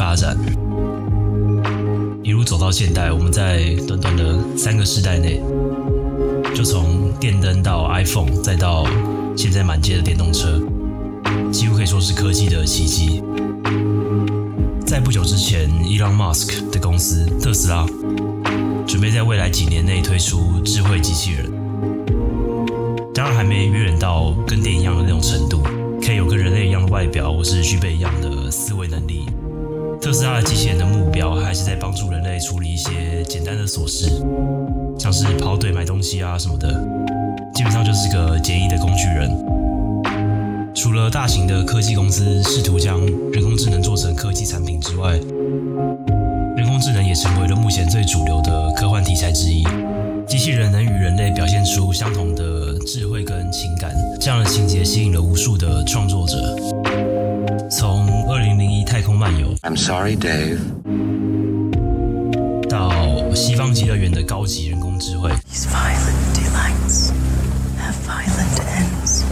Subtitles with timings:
[0.00, 0.34] 发展，
[2.22, 5.42] 一路走到现代，我们在短短的三个世代内，
[6.54, 8.86] 就从电灯到 iPhone，再到
[9.36, 10.58] 现在满街的电动车，
[11.52, 13.22] 几乎可以说是科技的奇迹。
[14.86, 17.84] 在不久之前，Elon Musk 的公司特斯拉
[18.86, 21.52] 准备在未来几年内推出智慧机器人，
[23.12, 25.62] 当然还没远远到跟电一样的那种程度。
[26.02, 29.19] 可以有跟人类一样的外表，或是具备一样的思维能力。
[30.10, 34.10] 特斯拉的机器人的目标还是在帮助人类处理一些简单的琐事，
[34.98, 36.68] 像是跑腿买东西啊什么的，
[37.54, 39.30] 基本上就是个简易的工具人。
[40.74, 42.98] 除了大型的科技公司试图将
[43.30, 45.12] 人工智能做成科技产品之外，
[46.56, 49.62] 人工智能也成为了目前最主流的科幻题材之一。
[50.26, 56.79] 机器人能与人类表现出相同的智慧跟情感，这样的情节吸引了无数的创作者。
[57.70, 60.58] 从《二零零一太空漫游》I'm sorry, Dave.
[62.68, 62.90] 到
[63.34, 67.12] 《西方极乐园》的高级人工智慧，These violent delights
[67.78, 69.22] have violent ends.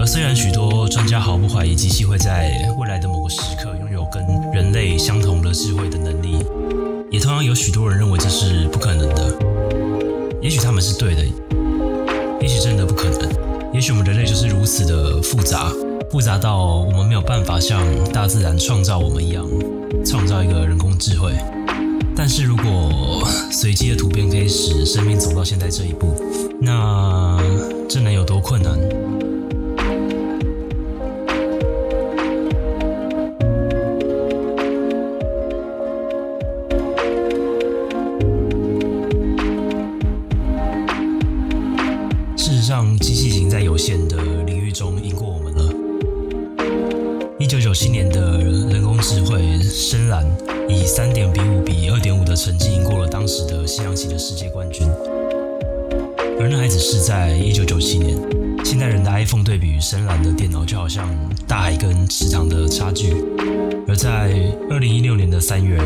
[0.00, 6.38] 而虽然许多专家毫不怀疑机器会在未来的某个时刻拥有跟人类相同的智慧的能力，
[7.10, 9.38] 也同样有许多人认为这是不可能的。
[10.40, 11.22] 也许他们是对的，
[12.40, 13.28] 也许真的不可能。
[13.74, 15.70] 也许我们人类就是如此的复杂，
[16.10, 19.44] 复杂到我们没有办法像大自然创造我们一样，
[20.04, 21.32] 创造一个人工智慧。
[22.14, 26.14] 但是如果随机的突变可以使生命走到现在这一步，
[26.60, 27.38] 那
[27.88, 28.78] 这能有多困难？
[49.78, 50.26] 深蓝
[50.70, 54.88] 以三点比五比二点五的成绩赢过了当时的西洋棋的世界冠军，
[56.40, 58.16] 而那还只是在一九九七年。
[58.64, 61.06] 现代人的 iPhone 对比深蓝的电脑，就好像
[61.46, 63.22] 大海跟池塘的差距。
[63.86, 64.32] 而在
[64.70, 65.78] 二零一六年的三月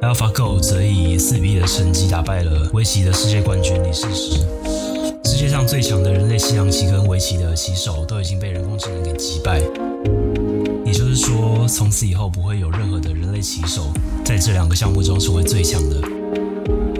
[0.00, 4.38] ，AlphaGo 则以四比一的成绩打败了围棋的世界冠军李世石。
[5.24, 9.60] 世界上最强的人类西洋棋跟围棋的棋手都已经被人工智能给击败，
[10.90, 13.92] 也就是说，从此以后不会有任何的人类棋手
[14.24, 16.02] 在这两个项目中成为最强的。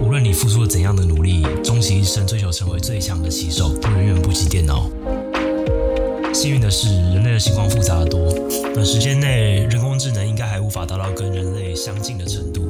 [0.01, 4.89] 无论你付出了怎样的努力，终其一生追求成为最强的棋手，都远远不及电脑。
[6.33, 8.31] 幸运的是，人类的情况复杂得多，
[8.73, 12.61] 短时间内人工智能应该还无法达到跟人类相近的程度。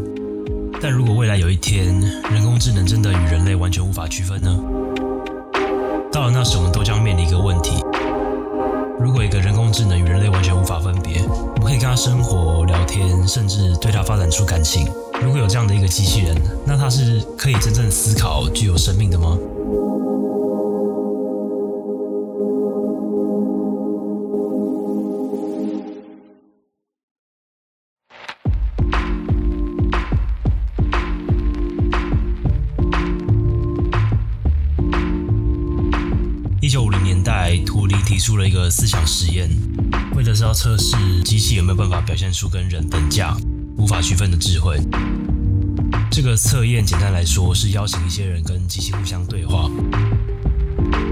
[0.81, 2.01] 但如果未来有一天，
[2.31, 4.57] 人工智能真的与人类完全无法区分呢？
[6.11, 7.73] 到了那时，我们都将面临一个问题：
[9.01, 14.87] 如果一个人工智能与人类完全无法分别，我们可以跟他生活、聊天，甚至对他发展出感情。
[15.23, 19.35] 如果有这样的一个机器人，那它是可以真正思考、具有生命的吗？
[38.05, 39.49] 提出了一个思想实验，
[40.15, 43.35] 为的是要测试机器有没有办法表现出跟人等价、
[43.77, 44.79] 无法区分的智慧。
[46.11, 49.69] 这个测验简单来说是邀请一些人跟机器互相对话，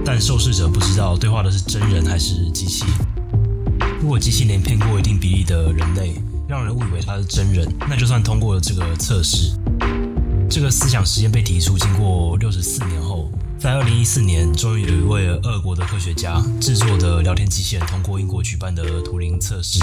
[0.06, 2.86] 但受试者不知道对话的是真人还是机器。
[4.02, 6.14] 如果机器连骗过一定比例的人类，
[6.48, 9.52] 让人误以为他是真人，那就算通过了这个测试。
[10.50, 13.19] 这个思想实验被提出，经过六十四年后，
[13.60, 19.80] 在二零一四年，终于有一位俄国的科学家制作的聊天机器人通过英国举办的图灵测试，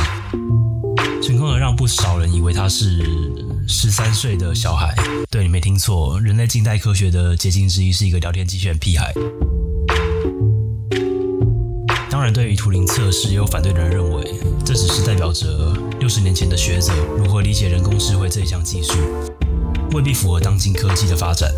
[1.22, 3.04] 成功的让不少人以为他是
[3.68, 4.94] 十三岁的小孩。
[5.30, 9.12] 对你没听错，人类近代科学的结晶之一是一个聊天机器人屁孩。
[12.08, 18.94] 当然，对于图灵测试，也有反对的人认为，这只是代表着六十年前的学者如何理解人工智慧这一项技术，
[19.92, 21.52] 未必符合当今科技的发展。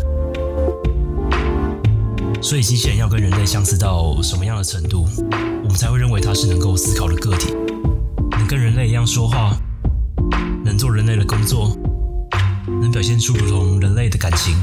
[2.41, 5.05] 所以，机器人要跟人类相似到什么样的程度，
[5.63, 7.53] 我们才会认为它是能够思考的个体，
[8.31, 9.55] 能跟人类一样说话，
[10.63, 11.77] 能做人类的工作，
[12.81, 14.55] 能表现出如同人类的感情？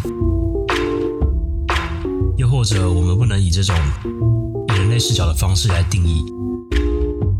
[2.36, 3.76] 又或者，我们不能以这种
[4.68, 6.24] 以人类视角的方式来定义？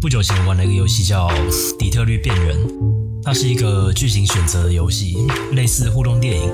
[0.01, 1.29] 不久前玩了一个游戏叫
[1.77, 2.57] 《底特律变人》，
[3.25, 5.17] 它是一个剧情选择的游戏，
[5.53, 6.53] 类似互动电影。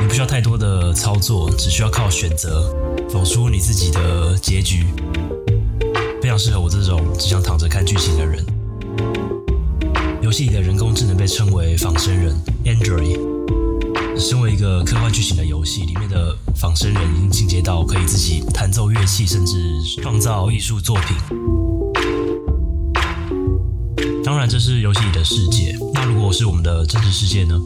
[0.00, 2.74] 你不需要太多的操作，只需要靠选择
[3.12, 4.86] 走出你自己的结局，
[6.22, 8.42] 非常适合我这种只想躺着看剧情的人。
[10.22, 13.20] 游戏里的人工智能被称为仿生人 （Android）。
[14.18, 19.54] 身为一个科幻剧情的游戏，里面的仿生人已经进阶到可以自己弹奏乐器，甚至
[20.00, 21.14] 创造艺术作品。
[24.24, 25.76] 当然，这是游戏里的世界。
[25.92, 27.60] 那如果是我们的真实世界呢？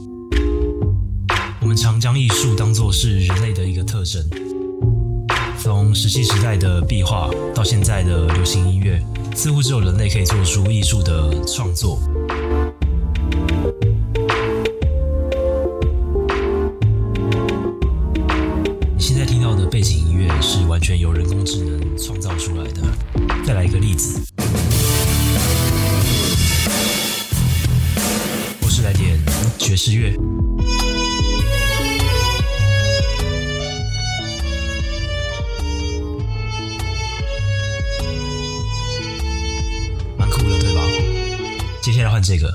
[1.60, 4.28] 我们常将艺术当作是人类的一个特征。
[5.66, 9.02] 从石器时代的壁画到现在的流行音乐，
[9.34, 11.98] 似乎只有人类可以做出艺术的创作。
[42.26, 42.52] 这个。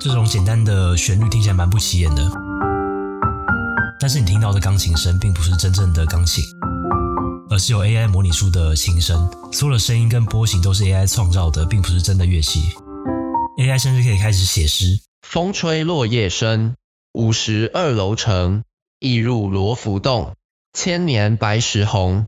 [0.00, 2.49] 这种简单的旋律听起来蛮不起眼的，
[4.02, 6.42] 但是你听到的钢琴声并不是真正的钢琴，
[7.50, 9.30] 而是由 AI 模拟出的琴声。
[9.52, 12.62] 所有的声音跟波形都是 AI 创造的，并不是真的乐器。
[13.58, 14.98] AI 甚至可以开始写诗。
[15.20, 16.76] 风吹落叶声，
[17.12, 18.64] 五十二楼城，
[19.00, 20.34] 一入罗浮洞，
[20.72, 22.24] 千年白石红。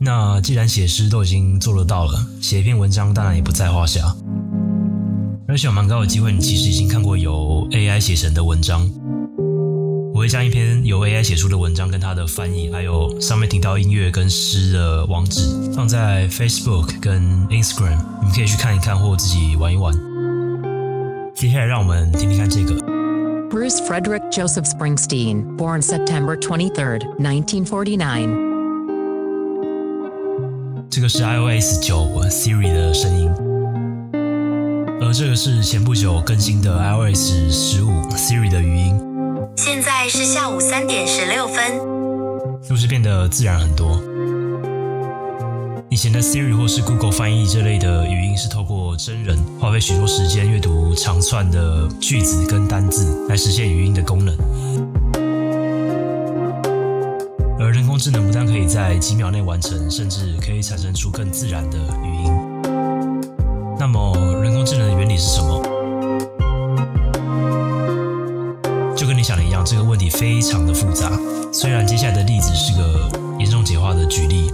[0.00, 4.00] 那既然写诗都已经做得到了，写一篇文章当然也不在话下。
[5.50, 8.88] 而且有蛮高的机会，你其实已经看过由 AI 写成的文章。
[10.14, 15.42] 我会将一篇由 AI 写出的文章跟它的翻译，还有上面提到音乐跟诗的网址，
[15.74, 19.92] 放在 Facebook 跟 Instagram，你们可以去看一看或自己玩一玩。
[21.34, 22.76] 接下来让我们听听看这个。
[23.50, 28.28] Bruce Frederick Joseph Springsteen, born September 23, 1949.
[30.88, 33.28] 这个是 iOS 九 Siri 的声音，
[35.02, 39.00] 而这个是前不久更新的 iOS 十五 Siri 的语音，
[39.56, 41.56] 现在是下午三点十六分。
[42.62, 43.98] 是不是变得自然很多？
[45.88, 54.36] 以前的 Siri 或是 Google 翻译这类的语音是透过真人花费许多时间阅读长串的句子跟单字来实现语音的功能，
[57.58, 62.30] 而人工智能不但可以在几秒内完成，甚至可以产生出更自然的语音。
[63.78, 64.14] 那么，
[65.20, 65.62] 是什么？
[68.96, 71.12] 就跟你想的一样，这个问题非常的复杂。
[71.52, 74.50] 虽然接下来的例子是个严重简化的举例，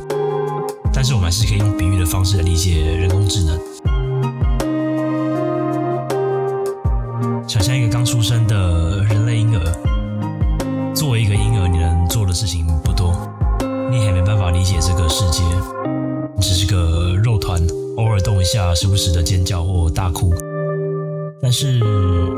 [0.93, 3.57] 但是我们还是可以用比喻的方式来理解人工智能。
[7.47, 13.15] 想象一个刚出生的人类婴儿，作为一个婴儿，你能做的事情不多，
[13.89, 15.43] 你也没办法理解这个世界，
[16.35, 17.65] 你只是个肉团，
[17.99, 20.35] 偶尔动一下，时不时的尖叫或大哭。
[21.47, 21.79] 但是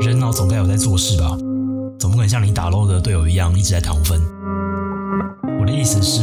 [0.01, 1.35] 人脑总该有在做事吧？
[1.97, 4.21] 总不可能像你打 LO 的队友一样一直在躺分。
[5.59, 6.21] 我的意思是，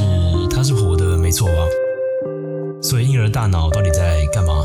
[0.49, 1.55] 他是活的，没错吧？
[2.81, 4.63] 所以婴儿大脑到底在干嘛？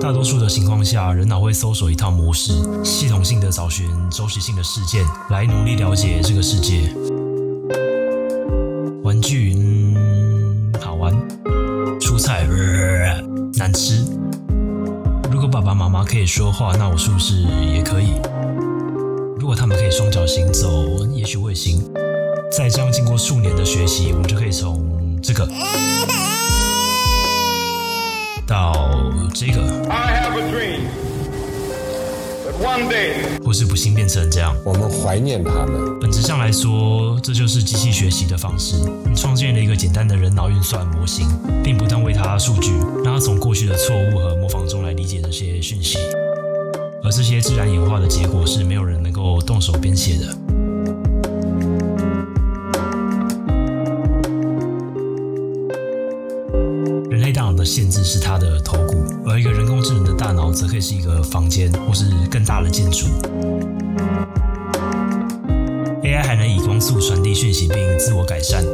[0.00, 2.52] 大多数的情况下，人脑会搜索一套模式，
[2.84, 6.94] 系统性的找寻周期性的事件，来努力了解这个世界。
[9.02, 11.12] 玩具，嗯，好玩；
[11.98, 13.20] 蔬菜，呃，
[13.58, 14.04] 难吃。
[15.74, 17.42] 妈妈可以说话，那我是不是
[17.74, 18.14] 也可以？
[19.38, 21.82] 如果他们可以双脚行走，也许我也行。
[22.52, 24.84] 再这样经过数年的学习，我们就可以从
[25.22, 25.48] 这个
[28.46, 28.72] 到
[29.32, 30.80] 这个，I have a dream
[32.44, 34.54] that one day 或是不幸变成这样。
[34.64, 35.98] 我们怀念他们。
[36.00, 38.76] 本质上来说，这就是机器学习的方式。
[39.08, 41.28] 你创建了一个简单的人脑运算模型，
[41.62, 42.72] 并不断喂它数据，
[43.04, 44.79] 让它从过去的错误和模仿中
[45.30, 45.96] 这些讯息。
[47.04, 50.26] 而这些自然演化的结果是没有人能够动手编写的。
[57.08, 63.06] 人类大脑的限制是它的头骨，而一个人工智能的大脑则可以是一个房间或是更大的建筑。
[66.02, 68.64] AI 还能以光速传递讯息并自我改善。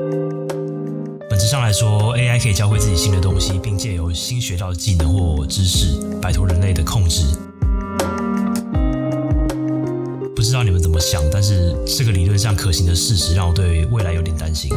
[1.57, 7.25] 上来说，AI 可以教会自己新的东西，并借由新学到的技能或知识，摆脱人类的控制。
[10.35, 14.71] 不知道你们怎么想，但是这个理论上可行的事实让我对未来有点担心。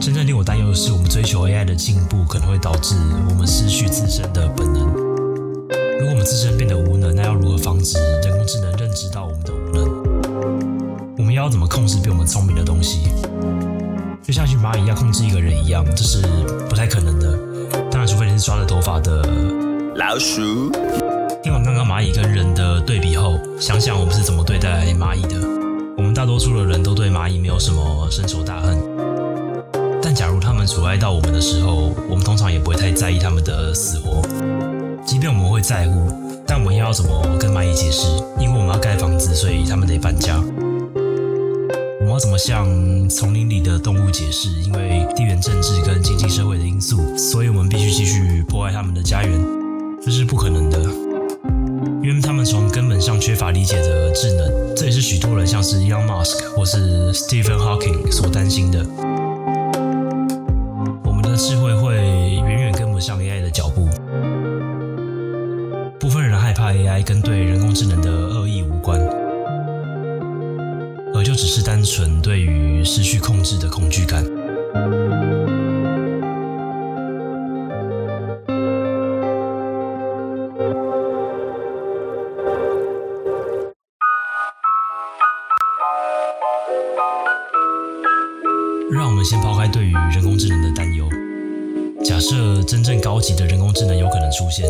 [0.00, 2.94] 真正令我担忧的是，我们追求 AI 的进步可能会导致
[3.28, 4.86] 我们失去自身的本能。
[5.98, 11.16] 如果我们自身变得无能，那要如何防止人工智能认知到我们的无能？
[11.18, 13.08] 我们要怎么控制比我们聪明的东西？
[14.30, 16.22] 就像去蚂蚁要控制一个人一样，这是
[16.68, 17.36] 不太可能的。
[17.90, 19.28] 当然，除非你是抓着头发的
[19.96, 20.70] 老鼠。
[21.42, 25.34] 听完刚刚蚂蚁跟人的对比后，想想我们是怎么对待蚂蚁的。
[25.96, 28.78] 我们大多数的人都对蚂蚁没有什么深仇大恨。
[30.00, 34.22] 但假如他们阻碍到我们的时候，我们通常也不会太在意他们的死活。
[35.04, 36.08] 即便我们会在乎，
[36.46, 38.06] 但我们要怎么跟蚂蚁解释？
[38.38, 40.40] 因为我们要盖房子，所以他们得搬家。
[42.10, 42.66] 我要怎么向
[43.08, 44.48] 丛林里的动物解释？
[44.62, 49.40] 因为地缘政治跟经济社会的因素，所以我们必须继续破坏他们的家园。
[50.02, 50.80] 这是不可能的，
[52.02, 54.74] 因为他们从根本上缺乏理解的智能。
[54.74, 58.84] 这也是许多人，像是 Elon Musk 或是 Stephen Hawking 所担心的。
[61.04, 63.88] 我们的智慧会远远跟不上 AI 的脚步。
[66.00, 68.19] 部分人害怕 AI 跟对人工智能的
[71.20, 74.24] 而就只是单纯对于失去控制的恐惧感。
[88.90, 91.06] 让我们先抛开对于人工智能的担忧。
[92.02, 94.66] 假设真正高级的人工智能有可能出现，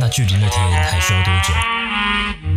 [0.00, 2.51] 那距离那天还需要多久？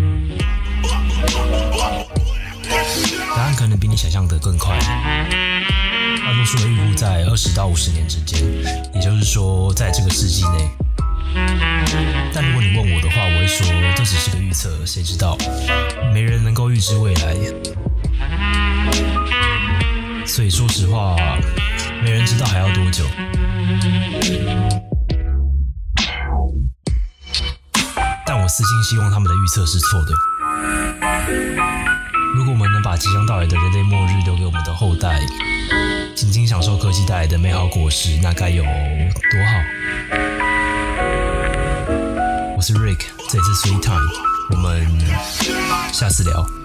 [3.96, 4.78] 想象的更快。
[4.80, 8.42] 大多数的预估在二十到五十年之间，
[8.94, 10.70] 也就是说，在这个世纪内。
[12.34, 15.38] 但如果你问我的话，我会说这只是个预测，谁知道？
[16.14, 17.36] 没人能够预知未来。
[20.25, 21.16] 所以说实话，
[22.04, 23.06] 没人知道还要多久。
[28.25, 30.14] 但我私心希望他们的预测是错的。
[32.36, 35.20] 如果我们把即将到来的人类末日留给我们的后代，
[36.15, 39.58] 尽情享受科技带来的美好果实，那该有多好？
[42.56, 44.08] 我是 Rick，这里是 Sweet Time，
[44.51, 44.86] 我们
[45.92, 46.64] 下次聊。